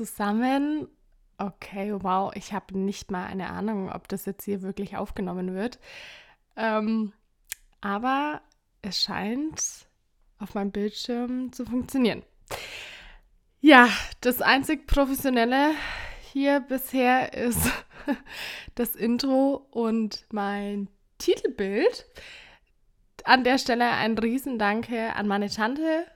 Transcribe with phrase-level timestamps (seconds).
[0.00, 0.88] zusammen.
[1.36, 5.78] Okay, wow, ich habe nicht mal eine Ahnung, ob das jetzt hier wirklich aufgenommen wird.
[6.56, 7.12] Ähm,
[7.82, 8.40] aber
[8.80, 9.62] es scheint
[10.38, 12.22] auf meinem Bildschirm zu funktionieren.
[13.60, 13.88] Ja,
[14.22, 15.72] das einzig Professionelle
[16.32, 17.70] hier bisher ist
[18.74, 20.88] das Intro und mein
[21.18, 22.06] Titelbild.
[23.24, 26.06] An der Stelle ein Riesendanke an meine Tante,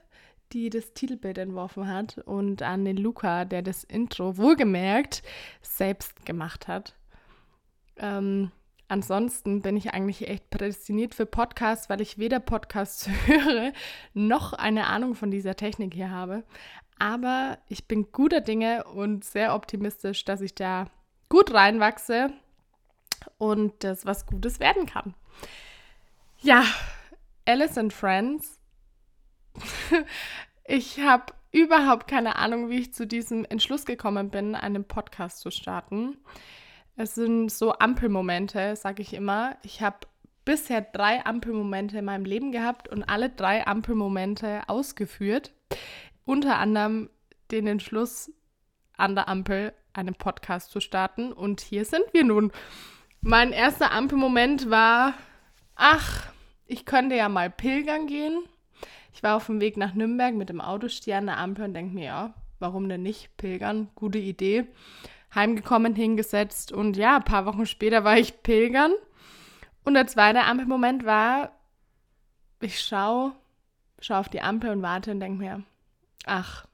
[0.55, 5.21] die das Titelbild entworfen hat und an den Luca, der das Intro wohlgemerkt
[5.61, 6.95] selbst gemacht hat.
[7.97, 8.51] Ähm,
[8.87, 13.73] ansonsten bin ich eigentlich echt prädestiniert für Podcasts, weil ich weder Podcasts höre
[14.13, 16.45] noch eine Ahnung von dieser Technik hier habe.
[16.99, 20.87] Aber ich bin guter Dinge und sehr optimistisch, dass ich da
[21.27, 22.31] gut reinwachse
[23.37, 25.15] und das was Gutes werden kann.
[26.39, 26.63] Ja,
[27.45, 28.54] Alice and Friends
[30.65, 35.51] ich habe überhaupt keine Ahnung, wie ich zu diesem Entschluss gekommen bin, einen Podcast zu
[35.51, 36.17] starten.
[36.97, 39.57] Es sind so Ampelmomente, sage ich immer.
[39.63, 39.99] Ich habe
[40.45, 45.53] bisher drei Ampelmomente in meinem Leben gehabt und alle drei Ampelmomente ausgeführt.
[46.23, 47.09] Unter anderem
[47.51, 48.31] den Entschluss,
[48.97, 51.31] an der Ampel einen Podcast zu starten.
[51.33, 52.51] Und hier sind wir nun.
[53.21, 55.13] Mein erster Ampelmoment war,
[55.75, 56.27] ach,
[56.65, 58.43] ich könnte ja mal pilgern gehen.
[59.15, 61.73] Ich war auf dem Weg nach Nürnberg mit dem Auto, stehe an der Ampel und
[61.73, 63.89] denke mir, ja, warum denn nicht pilgern?
[63.95, 64.67] Gute Idee.
[65.33, 68.91] Heimgekommen, hingesetzt und ja, ein paar Wochen später war ich pilgern.
[69.85, 71.51] Und der zweite Ampelmoment war,
[72.59, 73.33] ich schaue
[74.05, 75.63] schau auf die Ampel und warte und denke mir,
[76.25, 76.65] ach,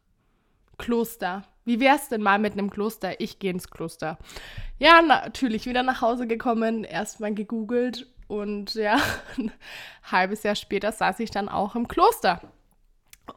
[0.78, 1.44] Kloster.
[1.64, 3.20] Wie wär's denn mal mit einem Kloster?
[3.20, 4.18] Ich gehe ins Kloster.
[4.80, 8.98] Ja, natürlich wieder nach Hause gekommen, erstmal gegoogelt und ja,
[9.38, 9.52] ein
[10.10, 12.40] halbes Jahr später saß ich dann auch im Kloster.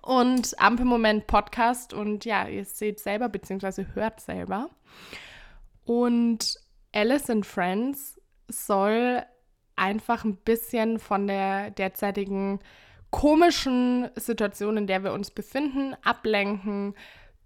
[0.03, 4.71] Und Ampelmoment Podcast und ja, ihr seht selber, beziehungsweise hört selber.
[5.85, 6.61] Und
[6.93, 9.25] Alice and Friends soll
[9.75, 12.61] einfach ein bisschen von der derzeitigen
[13.11, 16.95] komischen Situation, in der wir uns befinden, ablenken,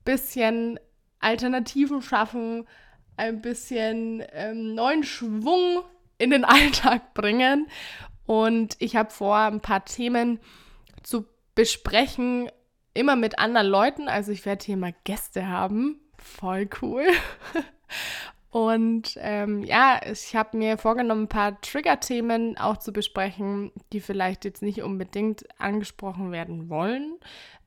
[0.05, 0.79] bisschen
[1.19, 2.69] Alternativen schaffen,
[3.17, 5.83] ein bisschen ähm, neuen Schwung
[6.19, 7.69] in den Alltag bringen.
[8.27, 10.39] Und ich habe vor, ein paar Themen
[11.03, 11.25] zu
[11.55, 12.51] besprechen,
[12.93, 14.09] immer mit anderen Leuten.
[14.09, 16.01] Also ich werde hier mal Gäste haben.
[16.19, 17.06] Voll cool.
[18.51, 24.45] Und ähm, ja, ich habe mir vorgenommen, ein paar Trigger-Themen auch zu besprechen, die vielleicht
[24.45, 27.19] jetzt nicht unbedingt angesprochen werden wollen,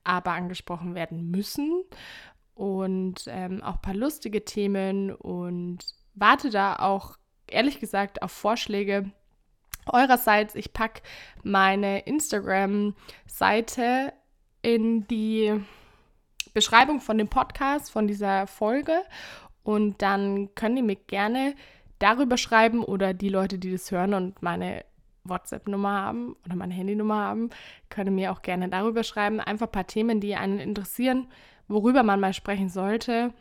[0.04, 1.84] aber angesprochen werden müssen.
[2.56, 5.80] Und ähm, auch ein paar lustige Themen und
[6.16, 7.18] warte da auch
[7.52, 9.12] ehrlich gesagt auf Vorschläge
[9.88, 10.56] eurerseits.
[10.56, 11.02] Ich packe
[11.44, 14.14] meine Instagram-Seite
[14.62, 15.60] in die
[16.54, 19.02] Beschreibung von dem Podcast, von dieser Folge.
[19.64, 21.56] Und dann könnt ihr mir gerne
[22.00, 24.84] darüber schreiben oder die Leute, die das hören und meine
[25.24, 27.50] WhatsApp-Nummer haben oder meine Handynummer haben,
[27.90, 29.40] können mir auch gerne darüber schreiben.
[29.40, 31.28] Einfach ein paar Themen, die einen interessieren,
[31.68, 33.34] worüber man mal sprechen sollte.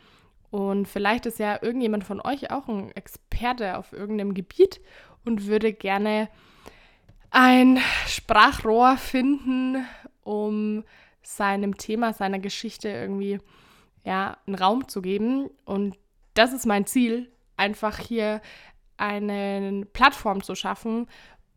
[0.50, 4.80] Und vielleicht ist ja irgendjemand von euch auch ein Experte auf irgendeinem Gebiet
[5.24, 6.28] und würde gerne
[7.30, 9.86] ein Sprachrohr finden,
[10.22, 10.84] um
[11.22, 13.38] seinem Thema, seiner Geschichte irgendwie
[14.04, 15.50] ja, einen Raum zu geben.
[15.64, 15.96] Und
[16.34, 18.40] das ist mein Ziel, einfach hier
[18.96, 21.06] eine Plattform zu schaffen,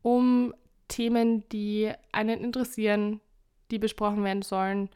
[0.02, 0.54] um
[0.88, 3.22] Themen, die einen interessieren,
[3.72, 4.90] die besprochen werden sollen,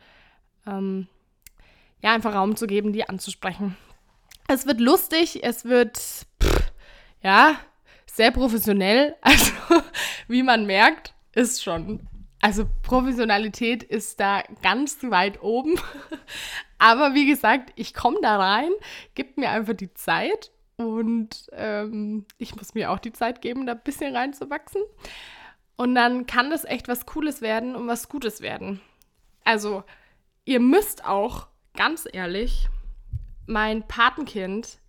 [0.68, 1.08] ähm,
[2.04, 3.76] ja, einfach Raum zu geben, die anzusprechen.
[4.48, 6.72] Es wird lustig, es wird, pff,
[7.22, 7.60] ja,
[8.06, 9.16] sehr professionell.
[9.22, 9.52] Also,
[10.28, 12.08] wie man merkt, ist schon.
[12.42, 15.80] Also, Professionalität ist da ganz weit oben.
[16.78, 18.72] Aber wie gesagt, ich komme da rein,
[19.16, 23.74] gibt mir einfach die Zeit und ähm, ich muss mir auch die Zeit geben, da
[23.74, 24.82] ein bisschen reinzuwachsen.
[25.76, 28.80] Und dann kann das echt was Cooles werden und was Gutes werden.
[29.44, 29.84] Also,
[30.46, 32.70] ihr müsst auch, ganz ehrlich,
[33.48, 34.80] mein Patenkind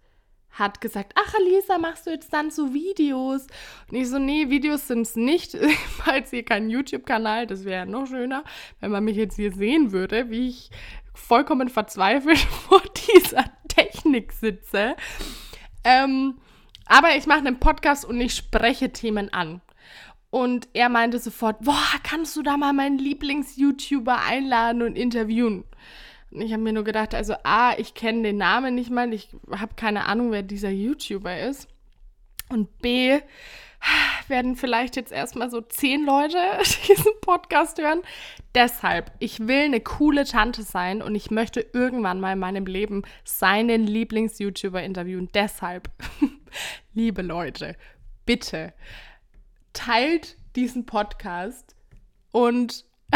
[0.51, 3.47] hat gesagt, ach Alisa, machst du jetzt dann so Videos?
[3.91, 5.57] Und ich so, nee, Videos sind es nicht,
[6.03, 8.45] falls ihr keinen YouTube-Kanal, das wäre noch schöner,
[8.81, 10.71] wenn man mich jetzt hier sehen würde, wie ich
[11.15, 12.39] vollkommen verzweifelt
[12.69, 12.83] vor
[13.15, 14.97] dieser Technik sitze.
[15.85, 16.39] Ähm,
[16.87, 19.61] aber ich mache einen Podcast und ich spreche Themen an.
[20.31, 25.65] Und er meinte sofort, boah, kannst du da mal meinen Lieblings-YouTuber einladen und interviewen?
[26.31, 29.31] Und ich habe mir nur gedacht, also A, ich kenne den Namen nicht mal, ich
[29.51, 31.69] habe keine Ahnung, wer dieser YouTuber ist.
[32.51, 33.21] Und B,
[34.29, 36.39] werden vielleicht jetzt erstmal so zehn Leute
[36.89, 38.03] diesen Podcast hören.
[38.55, 43.03] Deshalb, ich will eine coole Tante sein und ich möchte irgendwann mal in meinem Leben
[43.25, 45.29] seinen Lieblings-YouTuber interviewen.
[45.33, 45.91] Deshalb,
[46.95, 47.77] liebe Leute,
[48.27, 48.75] bitte
[49.73, 51.77] teilt diesen Podcast
[52.33, 52.85] und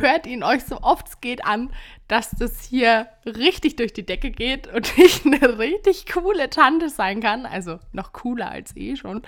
[0.00, 1.70] hört ihn euch so oft es geht an,
[2.08, 7.20] dass das hier richtig durch die Decke geht und ich eine richtig coole Tante sein
[7.20, 9.22] kann, also noch cooler als eh schon,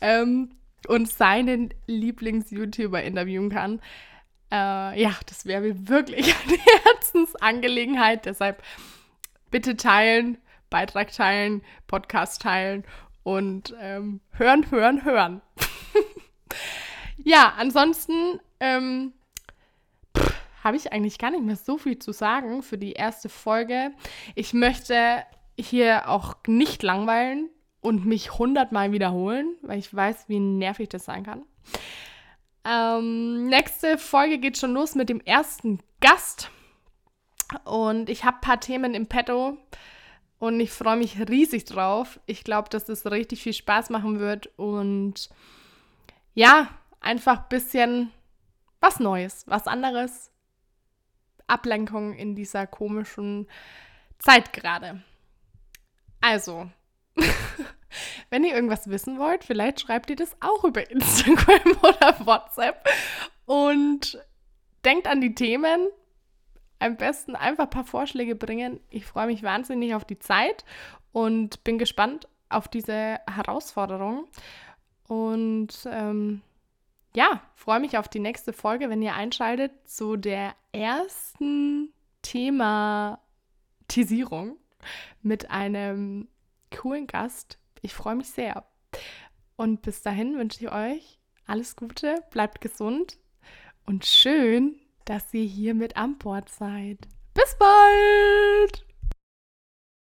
[0.00, 0.50] ähm,
[0.88, 3.80] und seinen Lieblings-YouTuber interviewen kann.
[4.50, 8.26] Äh, ja, das wäre mir wirklich eine Herzensangelegenheit.
[8.26, 8.62] Deshalb
[9.50, 10.38] bitte teilen,
[10.70, 12.84] Beitrag teilen, Podcast teilen
[13.22, 15.42] und ähm, hören, hören, hören.
[17.24, 19.12] ja, ansonsten ähm,
[20.62, 23.92] habe ich eigentlich gar nicht mehr so viel zu sagen für die erste Folge.
[24.34, 25.24] Ich möchte
[25.58, 27.48] hier auch nicht langweilen
[27.80, 31.44] und mich hundertmal wiederholen, weil ich weiß, wie nervig das sein kann.
[32.64, 36.50] Ähm, nächste Folge geht schon los mit dem ersten Gast.
[37.64, 39.56] Und ich habe ein paar Themen im Petto
[40.38, 42.20] und ich freue mich riesig drauf.
[42.26, 45.30] Ich glaube, dass das richtig viel Spaß machen wird und
[46.34, 46.68] ja,
[47.00, 48.10] einfach ein bisschen
[48.80, 50.29] was Neues, was anderes,
[51.50, 53.48] Ablenkung in dieser komischen
[54.18, 55.02] Zeit gerade.
[56.20, 56.70] Also,
[58.30, 62.86] wenn ihr irgendwas wissen wollt, vielleicht schreibt ihr das auch über Instagram oder WhatsApp
[63.46, 64.18] und
[64.84, 65.88] denkt an die Themen.
[66.78, 68.80] Am besten einfach ein paar Vorschläge bringen.
[68.88, 70.64] Ich freue mich wahnsinnig auf die Zeit
[71.12, 74.26] und bin gespannt auf diese Herausforderung.
[75.06, 76.40] Und ähm,
[77.14, 81.92] ja, freue mich auf die nächste Folge, wenn ihr einschaltet zu der ersten
[82.22, 84.56] Thematisierung
[85.22, 86.28] mit einem
[86.74, 87.58] coolen Gast.
[87.82, 88.64] Ich freue mich sehr.
[89.56, 93.18] Und bis dahin wünsche ich euch alles Gute, bleibt gesund
[93.84, 97.08] und schön, dass ihr hier mit an Bord seid.
[97.34, 98.89] Bis bald!